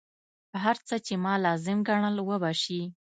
[0.63, 2.81] هر څه چې ما لازم ګڼل وبه شي.